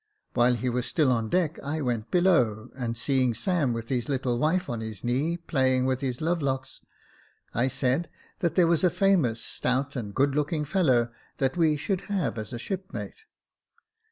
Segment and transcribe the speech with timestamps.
[0.33, 4.39] While he was still on deck I went below, and seeing Sam with his little
[4.39, 6.81] wife on his knee playing with his love locks,
[7.53, 8.09] I said
[8.39, 12.51] that there was a famous stout and good looking fellow that we should have as
[12.51, 13.25] a shipmate.